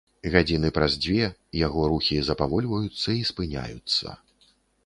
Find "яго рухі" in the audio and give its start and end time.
1.67-2.17